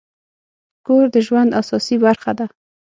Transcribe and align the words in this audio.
کور 0.85 1.05
د 1.15 1.15
ژوند 1.27 1.49
اساسي 1.61 1.95
برخه 2.05 2.31
ده. 2.39 2.45